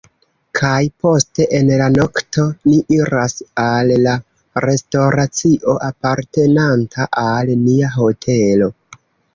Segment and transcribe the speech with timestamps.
[0.59, 4.17] kaj poste en la nokto, ni iras al la
[4.67, 8.75] restoracio apartenanta al nia hotelo